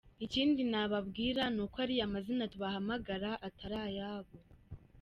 [0.25, 4.35] Ikindi nababwira ni uko ariya mazina tubahamagara atari ayabo.